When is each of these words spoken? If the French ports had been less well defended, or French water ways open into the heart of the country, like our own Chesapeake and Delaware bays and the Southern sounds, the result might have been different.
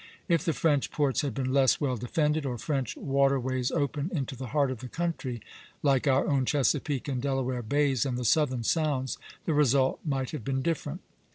If 0.27 0.43
the 0.43 0.53
French 0.53 0.89
ports 0.89 1.21
had 1.21 1.35
been 1.35 1.53
less 1.53 1.79
well 1.79 1.95
defended, 1.95 2.43
or 2.43 2.57
French 2.57 2.97
water 2.97 3.39
ways 3.39 3.69
open 3.71 4.09
into 4.11 4.35
the 4.35 4.47
heart 4.47 4.71
of 4.71 4.79
the 4.79 4.87
country, 4.87 5.41
like 5.83 6.07
our 6.07 6.25
own 6.27 6.43
Chesapeake 6.43 7.07
and 7.07 7.21
Delaware 7.21 7.61
bays 7.61 8.03
and 8.03 8.17
the 8.17 8.25
Southern 8.25 8.63
sounds, 8.63 9.19
the 9.45 9.53
result 9.53 9.99
might 10.03 10.31
have 10.31 10.43
been 10.43 10.63
different. 10.63 11.01